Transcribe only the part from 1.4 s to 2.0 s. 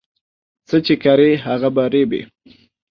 هغه به